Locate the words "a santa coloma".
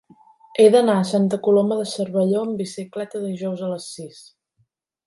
1.01-1.77